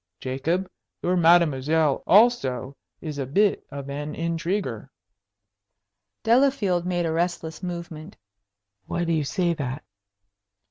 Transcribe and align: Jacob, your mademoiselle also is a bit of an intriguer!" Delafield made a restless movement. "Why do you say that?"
Jacob, 0.19 0.67
your 1.03 1.15
mademoiselle 1.15 2.01
also 2.07 2.75
is 3.01 3.19
a 3.19 3.25
bit 3.27 3.63
of 3.69 3.87
an 3.87 4.15
intriguer!" 4.15 4.89
Delafield 6.23 6.87
made 6.87 7.05
a 7.05 7.11
restless 7.13 7.61
movement. 7.61 8.17
"Why 8.87 9.03
do 9.03 9.13
you 9.13 9.23
say 9.23 9.53
that?" 9.53 9.83